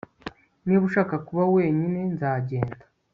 [0.65, 2.85] Niba ushaka kuba wenyine nzagenda